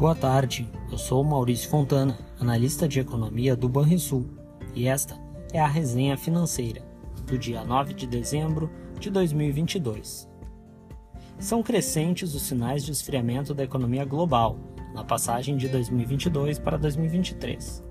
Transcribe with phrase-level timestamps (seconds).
[0.00, 4.30] Boa tarde, eu sou Maurício Fontana, analista de economia do Banrisul,
[4.74, 5.14] e esta
[5.52, 6.80] é a resenha financeira
[7.26, 10.26] do dia 9 de dezembro de 2022.
[11.38, 14.56] São crescentes os sinais de esfriamento da economia global
[14.94, 17.84] na passagem de 2022 para 2023.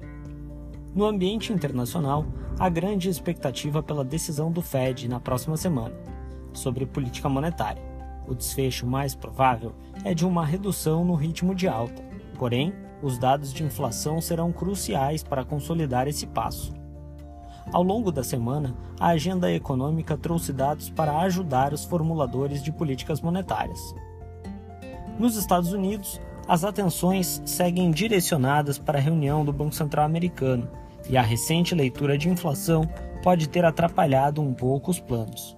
[0.96, 2.26] No ambiente internacional,
[2.58, 5.94] há grande expectativa pela decisão do Fed na próxima semana
[6.54, 7.89] sobre política monetária
[8.30, 9.74] o desfecho mais provável
[10.06, 12.04] é de uma redução no ritmo de alta,
[12.38, 16.74] porém, os dados de inflação serão cruciais para consolidar esse passo.
[17.72, 23.22] Ao longo da semana, a agenda econômica trouxe dados para ajudar os formuladores de políticas
[23.22, 23.96] monetárias.
[25.18, 30.68] Nos Estados Unidos, as atenções seguem direcionadas para a reunião do Banco Central americano
[31.08, 32.90] e a recente leitura de inflação
[33.22, 35.56] pode ter atrapalhado um pouco os planos.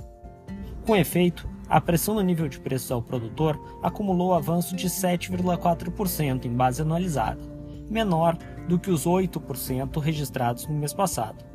[0.85, 6.51] Com efeito, a pressão no nível de preços ao produtor acumulou avanço de 7,4% em
[6.53, 7.39] base anualizada,
[7.89, 11.45] menor do que os 8% registrados no mês passado.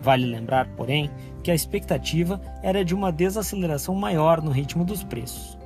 [0.00, 1.10] Vale lembrar, porém,
[1.42, 5.58] que a expectativa era de uma desaceleração maior no ritmo dos preços.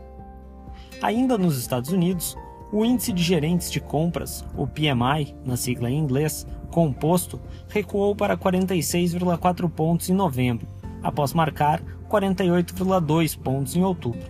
[1.03, 2.39] Ainda nos Estados Unidos,
[2.73, 8.35] o índice de gerentes de compras, o PMI, na sigla em inglês, composto, recuou para
[8.35, 10.67] 46,4 pontos em novembro,
[11.03, 14.29] após marcar 48,2 pontos em outubro.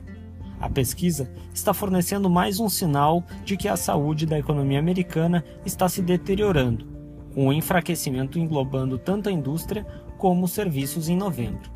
[0.61, 5.89] A pesquisa está fornecendo mais um sinal de que a saúde da economia americana está
[5.89, 6.87] se deteriorando,
[7.34, 9.87] com o enfraquecimento englobando tanto a indústria
[10.19, 11.70] como os serviços em novembro.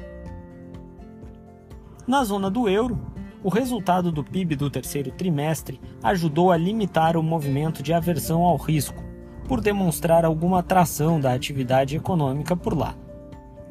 [2.06, 3.00] Na zona do euro,
[3.42, 8.56] o resultado do PIB do terceiro trimestre ajudou a limitar o movimento de aversão ao
[8.56, 9.02] risco,
[9.48, 12.94] por demonstrar alguma atração da atividade econômica por lá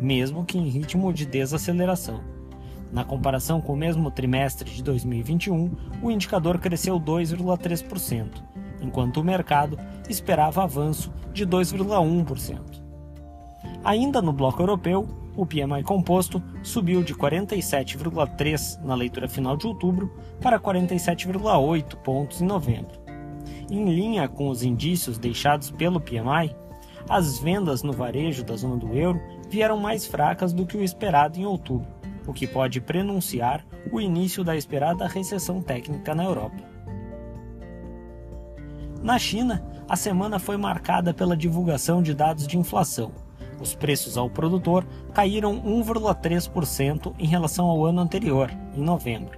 [0.04, 2.22] mesmo que em ritmo de desaceleração.
[2.92, 8.44] Na comparação com o mesmo trimestre de 2021, o indicador cresceu 2,3%,
[8.81, 12.84] enquanto o mercado esperava avanço de 2,1%.
[13.84, 20.14] Ainda no bloco europeu, o PMI composto subiu de 47,3 na leitura final de outubro
[20.40, 23.02] para 47,8 pontos em novembro.
[23.72, 26.56] Em linha com os indícios deixados pelo PMI,
[27.09, 29.20] as vendas no varejo da zona do euro
[29.53, 31.88] vieram mais fracas do que o esperado em outubro,
[32.25, 36.58] o que pode prenunciar o início da esperada recessão técnica na Europa.
[39.03, 43.12] Na China, a semana foi marcada pela divulgação de dados de inflação.
[43.62, 49.38] Os preços ao produtor caíram 1,3% em relação ao ano anterior, em novembro,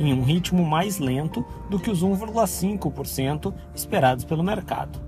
[0.00, 5.00] em um ritmo mais lento do que os 1,5% esperados pelo mercado.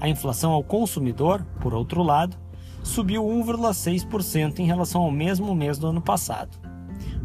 [0.00, 2.36] A inflação ao consumidor, por outro lado,
[2.82, 6.58] subiu 1,6% em relação ao mesmo mês do ano passado,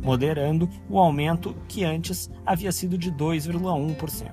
[0.02, 4.32] moderando o aumento que antes havia sido de 2,1%.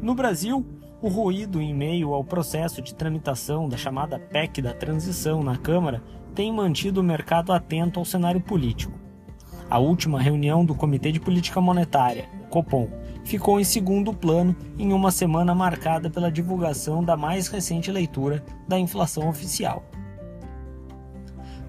[0.00, 0.64] No Brasil,
[1.00, 6.02] o ruído em meio ao processo de tramitação da chamada PEC da transição na Câmara
[6.34, 8.98] tem mantido o mercado atento ao cenário político.
[9.68, 12.88] A última reunião do Comitê de Política Monetária, Copom,
[13.28, 18.78] ficou em segundo plano em uma semana marcada pela divulgação da mais recente leitura da
[18.78, 19.84] inflação oficial.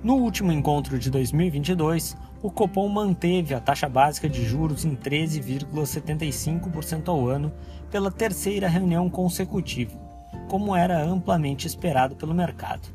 [0.02, 7.09] No último encontro de 2022, o Copom manteve a taxa básica de juros em 13,75%
[7.09, 7.52] ao ano
[7.92, 10.00] pela terceira reunião consecutiva,
[10.48, 12.88] como era amplamente esperado pelo mercado.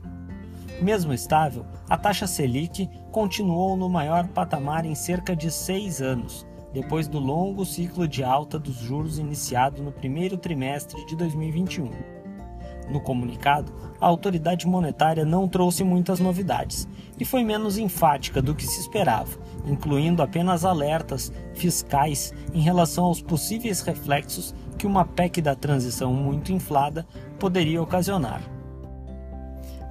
[0.81, 7.07] Mesmo estável, a taxa Selic continuou no maior patamar em cerca de seis anos, depois
[7.07, 11.89] do longo ciclo de alta dos juros iniciado no primeiro trimestre de 2021.
[12.91, 18.67] No comunicado, a autoridade monetária não trouxe muitas novidades e foi menos enfática do que
[18.67, 25.55] se esperava, incluindo apenas alertas fiscais em relação aos possíveis reflexos que uma PEC da
[25.55, 27.07] transição muito inflada
[27.39, 28.43] poderia ocasionar.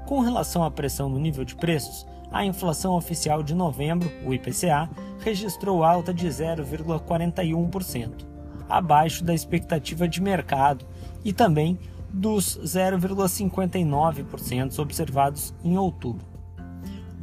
[0.05, 4.89] Com relação à pressão no nível de preços, a inflação oficial de novembro, o IPCA,
[5.19, 8.25] registrou alta de 0,41%,
[8.67, 10.83] abaixo da expectativa de mercado
[11.23, 11.77] e também
[12.11, 16.25] dos 0,59% observados em outubro.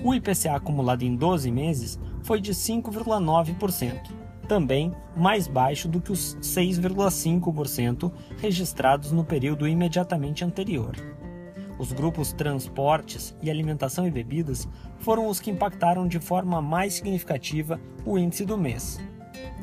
[0.02, 4.00] O IPCA acumulado em 12 meses foi de 5,9%,
[4.48, 8.10] também mais baixo do que os 6,5%
[8.40, 10.96] registrados no período imediatamente anterior.
[11.80, 14.68] Os grupos transportes e alimentação e bebidas
[14.98, 19.00] foram os que impactaram de forma mais significativa o índice do mês.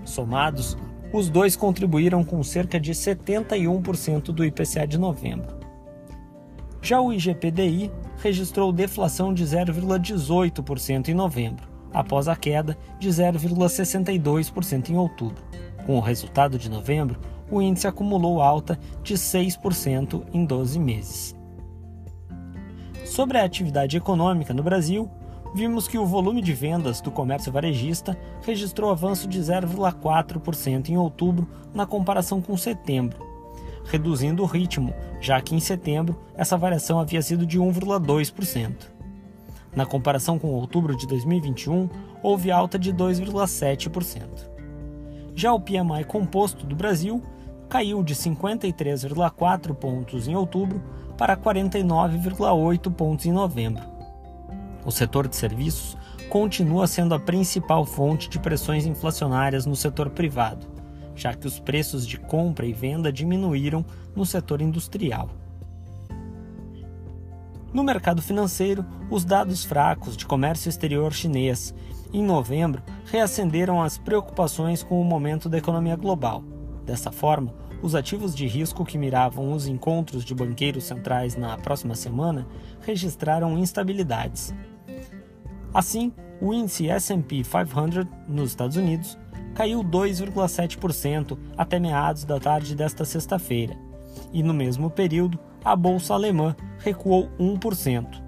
[0.03, 0.75] Somados,
[1.13, 5.59] os dois contribuíram com cerca de 71% do IPCA de novembro.
[6.81, 14.97] Já o IGPDI registrou deflação de 0,18% em novembro, após a queda de 0,62% em
[14.97, 15.43] outubro,
[15.85, 17.19] Com o resultado de novembro,
[17.51, 21.36] o índice acumulou alta de 6% em 12 meses.
[23.07, 25.09] Sobre a atividade econômica no Brasil,
[25.56, 31.48] vimos que o volume de vendas do comércio varejista registrou avanço de 0,4% em outubro
[31.74, 33.18] na comparação com setembro,
[33.86, 38.74] reduzindo o ritmo, já que em setembro essa variação havia sido de 1,2%.
[39.74, 41.89] Na comparação com outubro de 2021,
[42.21, 44.27] houve alta de 2,7%.
[45.33, 47.24] Já o PMI composto do Brasil
[47.67, 50.81] caiu de 53,4 pontos em outubro
[51.17, 53.83] para 49,8 pontos em novembro.
[54.85, 55.97] O setor de serviços
[56.29, 60.67] continua sendo a principal fonte de pressões inflacionárias no setor privado,
[61.15, 63.83] já que os preços de compra e venda diminuíram
[64.15, 65.29] no setor industrial.
[67.73, 71.73] No mercado financeiro, os dados fracos de comércio exterior chinês
[72.13, 76.43] em novembro reacenderam as preocupações com o momento da economia global.
[76.87, 77.53] Dessa forma,
[77.83, 82.47] os ativos de risco que miravam os encontros de banqueiros centrais na próxima semana
[82.79, 84.55] registraram instabilidades.
[85.73, 89.17] Assim, o índice SP 500 nos Estados Unidos
[89.53, 93.75] caiu 2,7% até meados da tarde desta sexta-feira,
[94.31, 98.23] e no mesmo período a bolsa alemã recuou 1%.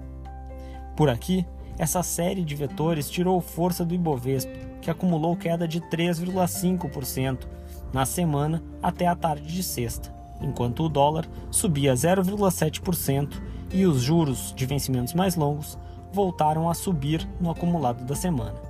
[0.94, 1.46] Por aqui,
[1.78, 4.52] essa série de vetores tirou força do Ibovespa,
[4.82, 7.59] que acumulou queda de 3,5%
[7.92, 13.40] na semana até a tarde de sexta, enquanto o dólar subia 0,7%
[13.72, 15.78] e os juros de vencimentos mais longos
[16.12, 18.60] voltaram a subir no acumulado da semana.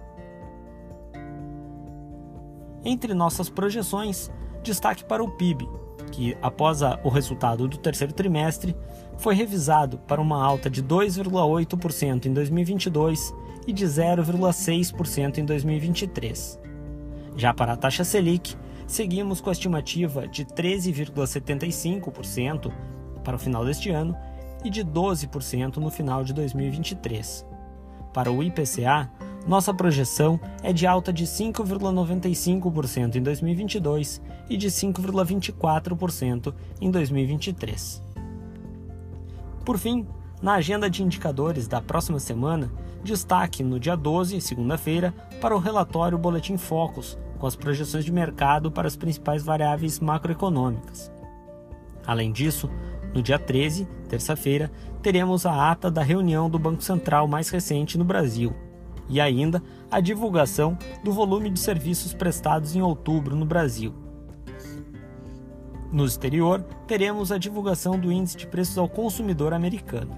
[2.84, 4.30] Entre nossas projeções,
[4.62, 5.68] destaque para o PIB,
[6.10, 8.74] que, após o resultado do terceiro trimestre,
[9.18, 13.34] foi revisado para uma alta de 2,8% em 2022
[13.66, 16.58] e de 0,6% em 2023.
[17.36, 18.56] Já para a taxa Selic,
[18.90, 22.72] seguimos com a estimativa de 13,75%
[23.22, 24.16] para o final deste ano
[24.64, 27.46] e de 12% no final de 2023.
[28.12, 29.08] Para o IPCA,
[29.46, 38.02] nossa projeção é de alta de 5,95% em 2022 e de 5,24% em 2023.
[39.64, 40.04] Por fim,
[40.42, 42.72] na agenda de indicadores da próxima semana,
[43.04, 48.70] destaque no dia 12, segunda-feira, para o relatório Boletim Focus, com as projeções de mercado
[48.70, 51.10] para as principais variáveis macroeconômicas.
[52.06, 52.70] Além disso,
[53.14, 54.70] no dia 13, terça-feira,
[55.02, 58.54] teremos a ata da reunião do Banco Central mais recente no Brasil
[59.08, 63.94] e ainda a divulgação do volume de serviços prestados em outubro no Brasil.
[65.90, 70.16] No exterior, teremos a divulgação do Índice de Preços ao Consumidor americano.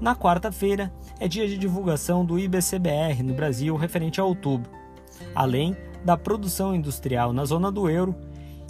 [0.00, 4.70] Na quarta-feira, é dia de divulgação do IBCBR no Brasil referente a outubro,
[5.34, 8.14] além da produção industrial na zona do euro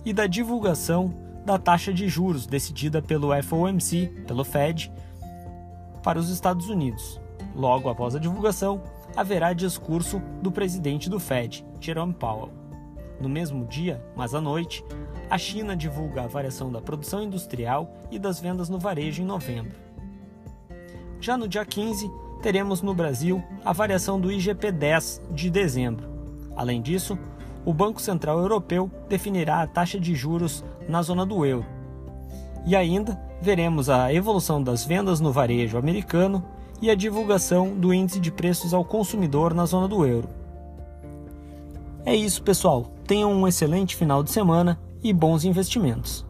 [0.04, 1.14] e da divulgação
[1.44, 4.92] da taxa de juros decidida pelo FOMC, pelo Fed,
[6.02, 7.20] para os Estados Unidos.
[7.54, 8.82] Logo após a divulgação,
[9.16, 12.50] haverá discurso do presidente do Fed, Jerome Powell.
[13.20, 14.84] No mesmo dia, mas à noite,
[15.28, 19.76] a China divulga a variação da produção industrial e das vendas no varejo em novembro.
[21.20, 22.08] Já no dia 15,
[22.42, 26.07] teremos no Brasil a variação do IGP-10 de dezembro.
[26.58, 27.16] Além disso,
[27.64, 31.64] o Banco Central Europeu definirá a taxa de juros na zona do euro.
[32.66, 36.44] E ainda veremos a evolução das vendas no varejo americano
[36.82, 40.28] e a divulgação do índice de preços ao consumidor na zona do euro.
[42.04, 42.92] É isso, pessoal.
[43.06, 46.26] Tenham um excelente final de semana e bons investimentos.